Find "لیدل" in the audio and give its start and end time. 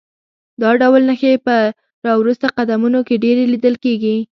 3.53-3.75